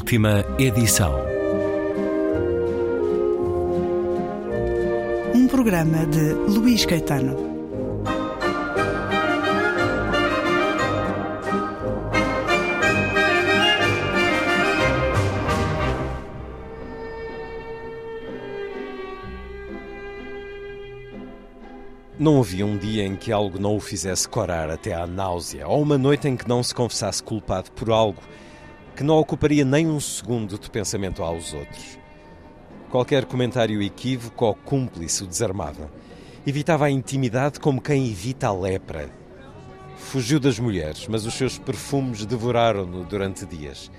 [0.00, 1.14] Última edição.
[5.34, 7.36] Um programa de Luís Caetano.
[22.18, 25.82] Não havia um dia em que algo não o fizesse corar até à náusea, ou
[25.82, 28.22] uma noite em que não se confessasse culpado por algo
[28.96, 31.98] que não ocuparia nem um segundo de pensamento aos outros.
[32.90, 35.90] Qualquer comentário equívoco ou cúmplice o desarmava.
[36.46, 39.08] Evitava a intimidade como quem evita a lepra.
[39.96, 43.90] Fugiu das mulheres, mas os seus perfumes devoraram-no durante dias.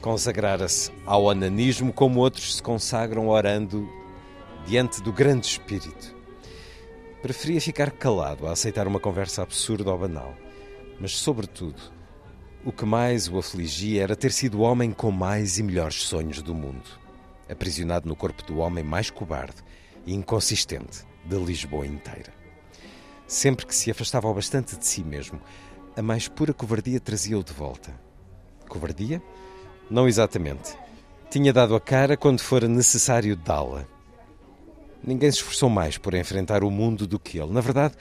[0.00, 3.88] Consagrara-se ao onanismo como outros se consagram orando
[4.66, 6.16] diante do grande espírito.
[7.22, 10.34] Preferia ficar calado a aceitar uma conversa absurda ou banal,
[11.00, 11.80] mas, sobretudo,
[12.66, 16.42] o que mais o afligia era ter sido o homem com mais e melhores sonhos
[16.42, 16.82] do mundo,
[17.48, 19.62] aprisionado no corpo do homem mais cobarde
[20.04, 22.34] e inconsistente de Lisboa inteira.
[23.24, 25.40] Sempre que se afastava ao bastante de si mesmo,
[25.96, 27.94] a mais pura covardia trazia-o de volta.
[28.68, 29.22] Covardia?
[29.88, 30.76] Não exatamente.
[31.30, 33.86] Tinha dado a cara quando fora necessário dá-la.
[35.04, 37.52] Ninguém se esforçou mais por enfrentar o mundo do que ele.
[37.52, 37.94] Na verdade,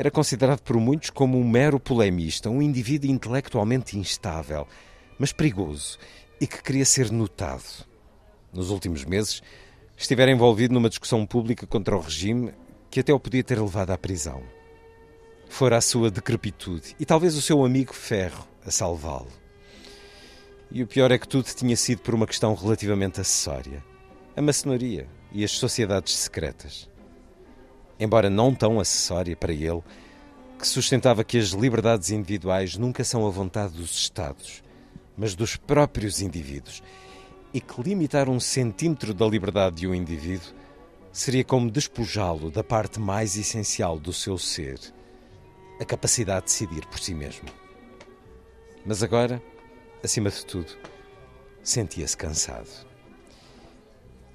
[0.00, 4.66] era considerado por muitos como um mero polemista, um indivíduo intelectualmente instável,
[5.18, 5.98] mas perigoso
[6.40, 7.84] e que queria ser notado.
[8.50, 9.42] Nos últimos meses,
[9.98, 12.54] estivera envolvido numa discussão pública contra o regime
[12.90, 14.42] que até o podia ter levado à prisão.
[15.50, 19.28] Fora a sua decrepitude e talvez o seu amigo Ferro a salvá-lo.
[20.70, 23.84] E o pior é que tudo tinha sido por uma questão relativamente acessória:
[24.34, 26.88] a maçonaria e as sociedades secretas
[28.00, 29.82] embora não tão acessória para ele,
[30.58, 34.62] que sustentava que as liberdades individuais nunca são a vontade dos Estados,
[35.16, 36.82] mas dos próprios indivíduos,
[37.52, 40.54] e que limitar um centímetro da liberdade de um indivíduo
[41.12, 44.78] seria como despojá-lo da parte mais essencial do seu ser,
[45.78, 47.48] a capacidade de decidir por si mesmo.
[48.84, 49.42] Mas agora,
[50.02, 50.72] acima de tudo,
[51.62, 52.68] sentia-se cansado.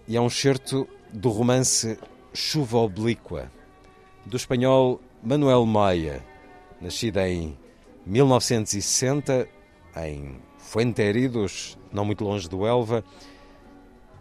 [0.07, 1.97] E é um certo do romance
[2.35, 3.50] Chuva Oblíqua,
[4.25, 6.22] do espanhol Manuel Maia,
[6.81, 7.57] nascido em
[8.06, 9.47] 1960
[9.97, 13.03] em Fuenteridos, não muito longe do Elva,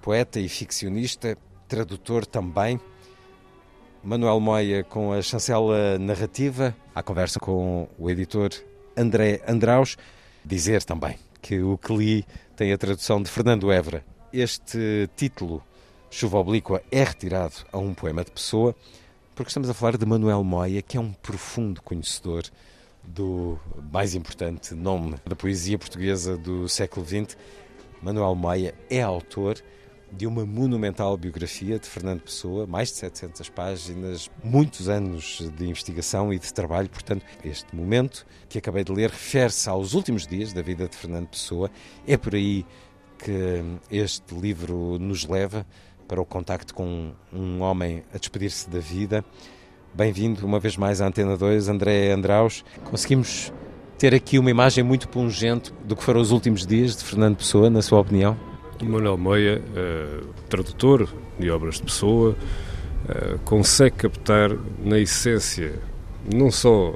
[0.01, 1.37] poeta e ficcionista,
[1.67, 2.81] tradutor também.
[4.03, 8.51] Manuel Moia com a chancela narrativa, à conversa com o editor
[8.97, 9.97] André Andraus,
[10.45, 14.05] dizer também que o que li tem a tradução de Fernando Évora.
[14.33, 15.63] Este título,
[16.17, 18.73] Chuva Oblíqua, é retirado a um poema de Pessoa,
[19.35, 22.45] porque estamos a falar de Manuel Moia, que é um profundo conhecedor
[23.03, 23.59] do
[23.93, 27.37] mais importante nome da poesia portuguesa do século XX.
[28.01, 29.61] Manuel Moia é autor
[30.13, 36.33] de uma monumental biografia de Fernando Pessoa, mais de 700 páginas, muitos anos de investigação
[36.33, 36.89] e de trabalho.
[36.89, 41.27] Portanto, este momento que acabei de ler refere-se aos últimos dias da vida de Fernando
[41.27, 41.69] Pessoa.
[42.07, 42.65] É por aí
[43.19, 45.67] que este livro nos leva
[46.07, 49.25] para o contacto com um homem a despedir-se da vida.
[49.93, 52.65] Bem-vindo uma vez mais à Antena 2, André Andraus.
[52.85, 53.53] Conseguimos
[53.99, 57.71] ter aqui uma imagem muito pungente do que foram os últimos dias de Fernando Pessoa,
[57.71, 58.37] na sua opinião?
[58.83, 64.51] Manuel Moia, uh, tradutor de obras de Pessoa, uh, consegue captar
[64.85, 65.81] na essência
[66.33, 66.95] não só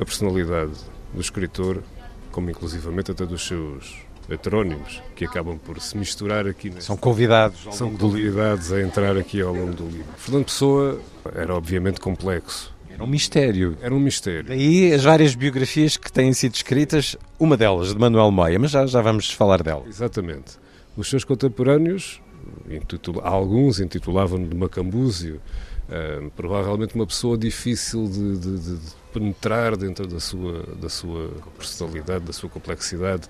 [0.00, 0.72] a personalidade
[1.12, 1.82] do escritor,
[2.30, 3.96] como inclusivamente até dos seus
[4.28, 6.72] heterónimos que acabam por se misturar aqui.
[6.80, 7.66] São convidados.
[7.72, 10.06] São convidados a entrar aqui ao longo do livro.
[10.16, 11.00] Fernando Pessoa
[11.34, 12.72] era obviamente complexo.
[12.98, 13.78] Era um mistério.
[13.80, 14.44] Era um mistério.
[14.44, 18.84] Daí as várias biografias que têm sido escritas, uma delas de Manuel Moia, mas já,
[18.86, 19.84] já vamos falar dela.
[19.86, 20.58] Exatamente.
[20.96, 22.20] Os seus contemporâneos,
[22.68, 25.40] intitula, alguns intitulavam-no de Macambúzio,
[25.88, 28.78] uh, provavelmente uma pessoa difícil de, de, de
[29.12, 33.28] penetrar dentro da sua, da sua personalidade, da sua complexidade.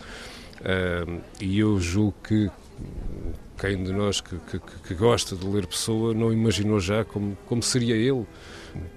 [1.40, 2.50] E eu julgo que
[3.58, 7.62] quem de nós que, que, que, gosta de ler Pessoa não imaginou já como, como
[7.62, 8.26] seria ele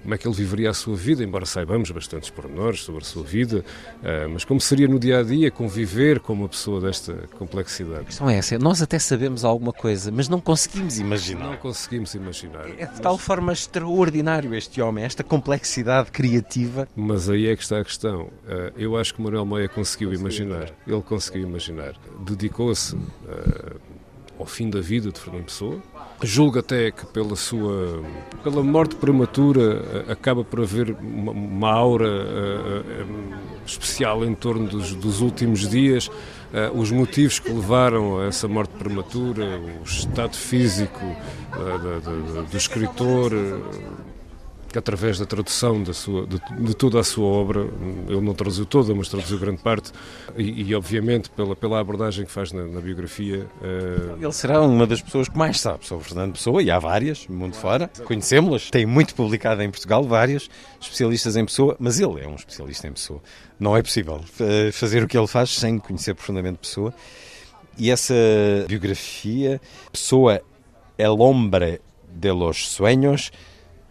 [0.02, 3.22] como é que ele viveria a sua vida, embora saibamos bastantes pormenores sobre a sua
[3.22, 3.64] vida,
[3.98, 8.00] uh, mas como seria no dia a dia conviver com uma pessoa desta complexidade?
[8.00, 11.50] A questão é essa: nós até sabemos alguma coisa, mas não conseguimos imaginar.
[11.50, 12.68] Não conseguimos imaginar.
[12.78, 16.88] É de tal forma extraordinário este homem, esta complexidade criativa.
[16.94, 18.22] Mas aí é que está a questão.
[18.22, 20.70] Uh, eu acho que Manuel Moia conseguiu imaginar.
[20.86, 21.94] Ele conseguiu imaginar.
[22.24, 23.80] Dedicou-se uh,
[24.38, 25.80] ao fim da vida de Fernando Pessoa.
[26.22, 28.02] Julgo até que pela sua
[28.42, 35.20] pela morte prematura acaba por haver uma, uma aura uh, especial em torno dos, dos
[35.20, 36.08] últimos dias.
[36.08, 41.00] Uh, os motivos que levaram a essa morte prematura o estado físico
[42.50, 44.11] do escritor que
[44.78, 47.68] através da tradução da sua, de, de, toda a sua obra,
[48.08, 49.92] ele não traduziu toda, mas traduziu grande parte,
[50.36, 53.46] e, e obviamente pela, pela abordagem que faz na, na biografia.
[53.60, 54.22] Uh...
[54.22, 57.54] Ele será uma das pessoas que mais sabe sobre Fernando Pessoa, e há várias, mundo
[57.54, 60.48] fora, conhecemos-las, tem muito publicado em Portugal, várias
[60.80, 63.20] especialistas em Pessoa, mas ele é um especialista em Pessoa.
[63.58, 66.92] Não é possível eh, fazer o que ele faz sem conhecer profundamente Pessoa.
[67.78, 68.14] E essa
[68.66, 69.60] biografia,
[69.90, 70.40] Pessoa,
[70.98, 71.80] El Hombre
[72.14, 73.32] de los Sueños,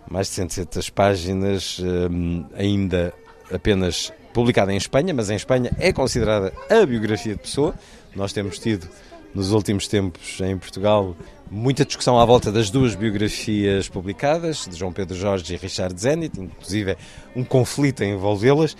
[0.09, 3.13] mais de 160 páginas, hum, ainda
[3.51, 7.75] apenas publicada em Espanha, mas em Espanha é considerada a biografia de Pessoa.
[8.15, 8.87] Nós temos tido,
[9.33, 11.15] nos últimos tempos, em Portugal,
[11.49, 16.39] muita discussão à volta das duas biografias publicadas, de João Pedro Jorge e Richard Zenit,
[16.39, 16.97] inclusive
[17.35, 18.75] um conflito a envolvê-las.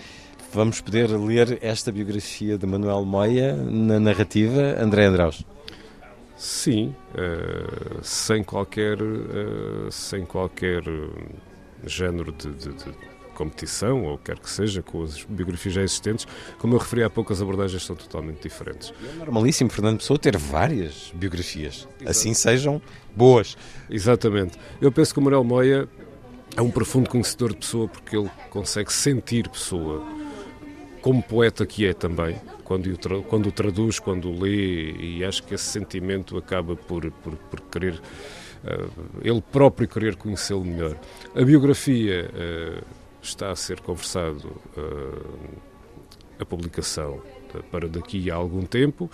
[0.52, 5.44] Vamos poder ler esta biografia de Manuel Moia na narrativa André Andraus.
[6.42, 10.82] Sim, uh, sem qualquer, uh, sem qualquer
[11.86, 12.92] género de, de, de,
[13.32, 16.26] competição, ou quer que seja, com as biografias já existentes.
[16.58, 18.92] Como eu referi há pouco, as abordagens são totalmente diferentes.
[19.14, 22.10] É normalíssimo Fernando Pessoa ter várias biografias, Exato.
[22.10, 22.82] assim sejam
[23.14, 23.56] boas.
[23.88, 24.58] Exatamente.
[24.80, 25.88] Eu penso que o Manuel Moia
[26.56, 30.04] é um profundo conhecedor de Pessoa porque ele consegue sentir Pessoa
[31.02, 32.36] como poeta que é também
[32.72, 32.88] quando
[33.28, 37.60] quando o traduz, quando o lê, e acho que esse sentimento acaba por, por, por
[37.62, 40.96] querer, uh, ele próprio querer conhecê-lo melhor.
[41.34, 42.84] A biografia uh,
[43.20, 45.58] está a ser conversado, uh,
[46.38, 47.20] a publicação,
[47.70, 49.10] para daqui a algum tempo.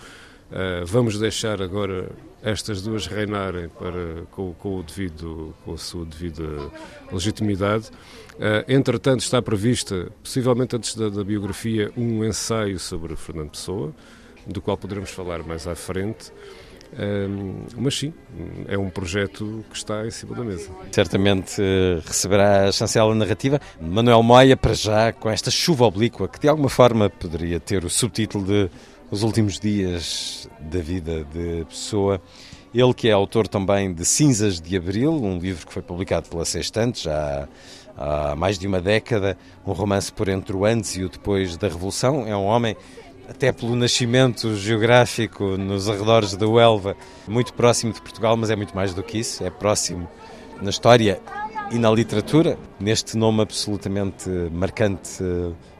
[0.85, 2.09] vamos deixar agora
[2.41, 6.71] estas duas reinarem para, com, com, o devido, com a sua devida
[7.11, 7.89] legitimidade.
[8.35, 13.93] Uh, entretanto, está prevista, possivelmente antes da, da, biografia, um ensaio sobre Fernando Pessoa,
[14.47, 16.31] do qual poderemos falar mais à frente.
[16.97, 18.13] Um, mas sim,
[18.67, 20.71] é um projeto que está em cima da mesa.
[20.91, 23.59] Certamente uh, receberá a chancela narrativa.
[23.79, 27.89] Manuel Moia, para já, com esta chuva oblíqua, que de alguma forma poderia ter o
[27.89, 28.69] subtítulo de
[29.11, 32.21] Os Últimos Dias da Vida de Pessoa.
[32.73, 36.45] Ele que é autor também de Cinzas de Abril, um livro que foi publicado pela
[36.45, 37.47] Sextante já
[37.97, 39.35] há mais de uma década,
[39.65, 42.27] um romance por entre o antes e o depois da Revolução.
[42.27, 42.77] É um homem,
[43.27, 46.95] até pelo nascimento geográfico nos arredores da Uelva,
[47.27, 50.07] muito próximo de Portugal, mas é muito mais do que isso, é próximo
[50.61, 51.19] na história
[51.71, 55.23] e na literatura, neste nome absolutamente marcante,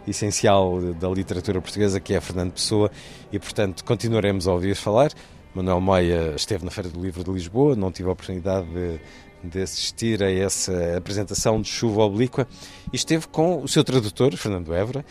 [0.07, 2.91] essencial da literatura portuguesa, que é Fernando Pessoa,
[3.31, 5.11] e portanto continuaremos a ouvir falar.
[5.53, 8.99] Manuel Moia esteve na Feira do Livro de Lisboa, não tive a oportunidade de
[9.43, 12.47] de assistir a essa apresentação de Chuva Oblíqua
[12.91, 15.05] e esteve com o seu tradutor, Fernando Évora,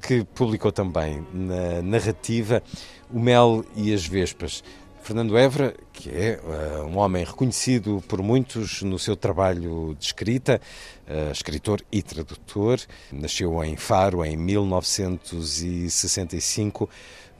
[0.00, 2.62] que publicou também na narrativa
[3.12, 4.62] O Mel e as Vespas.
[5.10, 10.60] Fernando Évora, que é uh, um homem reconhecido por muitos no seu trabalho de escrita,
[11.08, 12.78] uh, escritor e tradutor,
[13.10, 16.88] nasceu em Faro em 1965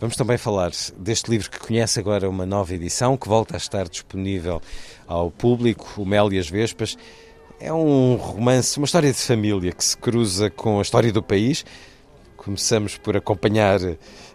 [0.00, 3.88] Vamos também falar deste livro que conhece agora uma nova edição, que volta a estar
[3.88, 4.60] disponível
[5.06, 6.98] ao público, O Mel e as Vespas.
[7.60, 11.64] É um romance, uma história de família que se cruza com a história do país.
[12.42, 13.78] Começamos por acompanhar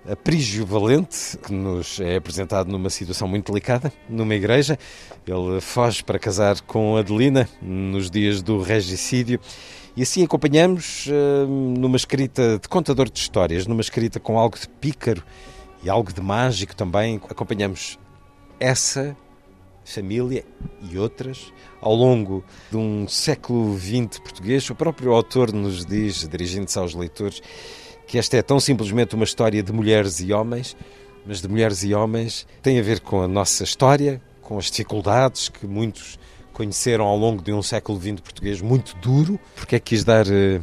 [0.08, 4.78] a Prígio Valente, que nos é apresentado numa situação muito delicada, numa igreja.
[5.26, 9.40] Ele foge para casar com Adelina nos dias do regicídio.
[9.98, 14.70] E assim acompanhamos uh, numa escrita de contador de histórias, numa escrita com algo de
[14.70, 15.24] pícaro
[15.84, 17.20] e algo de mágico também.
[17.28, 17.98] Acompanhamos
[18.60, 19.18] essa
[19.84, 20.46] família
[20.92, 24.70] e outras ao longo de um século XX português.
[24.70, 27.42] O próprio autor nos diz, dirigindo-se aos leitores,
[28.08, 30.76] que esta é tão simplesmente uma história de mulheres e homens,
[31.26, 35.50] mas de mulheres e homens tem a ver com a nossa história, com as dificuldades
[35.50, 36.20] que muitos
[36.54, 39.40] conheceram ao longo de um século XX português muito duro.
[39.56, 40.62] Porque é que quis dar eh,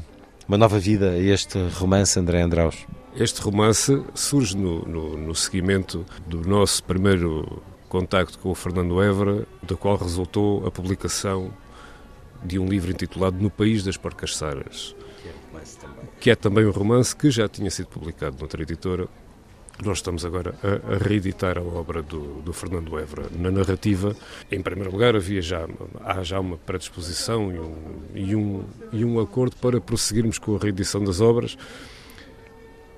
[0.49, 2.87] uma nova vida a este romance, André Andraus?
[3.15, 9.47] Este romance surge no, no, no seguimento do nosso primeiro contacto com o Fernando Évora,
[9.63, 11.53] da qual resultou a publicação
[12.43, 13.99] de um livro intitulado No País das
[15.63, 15.79] Porcaçaras,
[16.21, 19.09] que é também um romance que já tinha sido publicado noutra editora.
[19.83, 23.29] Nós estamos agora a, a reeditar a obra do, do, Fernando Évora.
[23.37, 24.15] Na narrativa,
[24.51, 25.67] em primeiro lugar, havia já,
[26.05, 27.75] há já uma predisposição e um,
[28.15, 31.57] e, um, e um acordo para prosseguirmos com a reedição das obras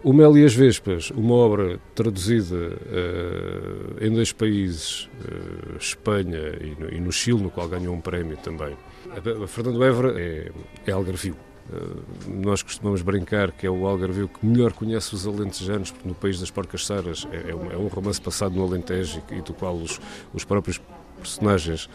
[0.03, 6.77] O Mel e as Vespas, uma obra traduzida uh, em dois países, uh, Espanha e
[6.79, 8.77] no, e no, Chile, no qual ganhou um prémio também.
[9.11, 10.51] A, a Fernando Évora é,
[10.87, 11.37] é algarvio.
[11.73, 12.03] Uh,
[12.45, 16.39] nós costumamos brincar que é o algarvio que melhor conhece os alentejanos, porque no País
[16.39, 19.55] das Porcas Saras é, é, um, é um, romance passado no Alentejo e, e do
[19.55, 19.99] qual os,
[20.35, 20.81] os próprios
[21.19, 21.89] personagens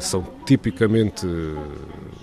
[0.00, 1.24] são tipicamente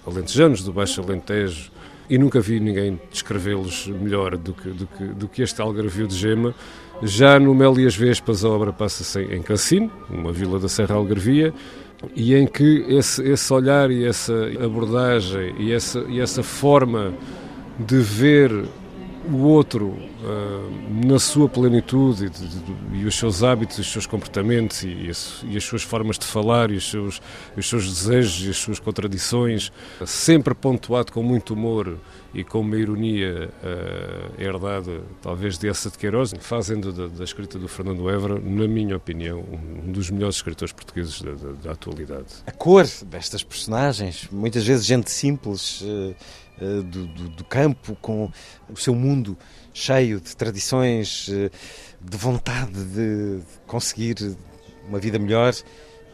[0.05, 1.71] alentejanos, do Baixo Alentejo,
[2.09, 6.15] e nunca vi ninguém descrevê-los melhor do que, do, que, do que este algarvio de
[6.15, 6.55] gema.
[7.03, 10.95] Já no Mel e as Vespas a obra passa-se em Cancino, uma vila da Serra
[10.95, 11.53] Algarvia,
[12.15, 17.13] e em que esse, esse olhar e essa abordagem e essa, e essa forma
[17.77, 18.51] de ver
[19.31, 24.05] o outro uh, na sua plenitude e, de, de, e, os seus hábitos, os seus
[24.05, 25.11] comportamentos e,
[25.43, 27.21] e as suas formas de falar e os seus,
[27.55, 29.71] os seus desejos e as suas contradições,
[30.05, 31.97] sempre pontuado com muito humor
[32.33, 37.67] e com uma ironia uh, herdada, talvez, de de Queiroz, fazendo da, da, escrita do
[37.67, 42.27] Fernando Évora, na minha opinião, um dos melhores escritores portugueses da, da, da atualidade.
[42.45, 45.81] A cor destas personagens, muitas vezes gente simples.
[45.81, 46.15] Uh
[46.61, 48.29] eh, do, do, do, campo, com
[48.69, 49.37] o seu mundo
[49.73, 51.29] cheio de tradições,
[52.01, 54.35] de vontade de conseguir
[54.87, 55.53] uma vida melhor.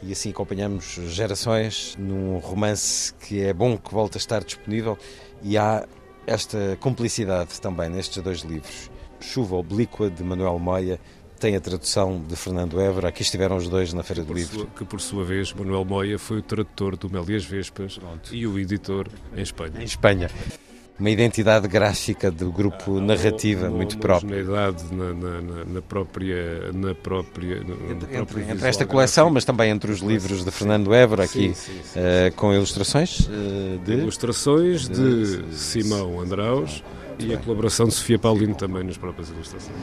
[0.03, 4.99] E assim acompanhamos gerações num romance que é bom que volte a estar disponível.
[5.41, 5.87] E há
[6.25, 8.89] esta cumplicidade também nestes dois livros.
[9.19, 10.99] Chuva Oblíqua, de Manuel Moia,
[11.39, 13.09] tem a tradução de Fernando Évora.
[13.09, 14.59] Aqui estiveram os dois na Feira do Livro.
[14.59, 17.97] Sua, que, por sua vez, Manuel Moia foi o tradutor do Mel e as Vespas
[17.97, 18.33] Pronto.
[18.33, 19.79] e o editor em Espanha.
[19.79, 20.29] Em Espanha.
[20.97, 24.43] Uma identidade gráfica do grupo ah, narrativa muito própria.
[24.43, 24.71] Na,
[25.13, 26.71] na, na, própria.
[26.73, 27.57] Na própria
[27.91, 31.53] entre, entre, entre esta coleção, mas também entre os livros de Fernando Évora, aqui sim,
[31.53, 33.93] sim, sim, uh, com ilustrações uh, de.
[33.93, 36.81] Ilustrações de, de Simão Andraus
[37.19, 39.75] e a colaboração de Sofia Paulino também nas próprias ilustrações.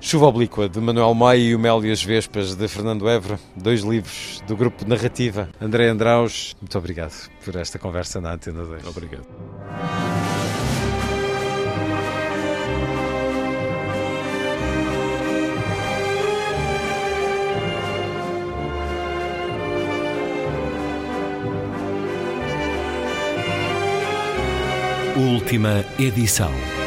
[0.00, 3.80] Chuva Oblíqua, de Manuel Maia e o Mel e as Vespas, de Fernando Évora, dois
[3.80, 5.48] livros do grupo Narrativa.
[5.58, 8.86] André Andraus, muito obrigado por esta conversa na Antena 2.
[8.86, 9.26] Obrigado.
[25.16, 26.83] Última edição.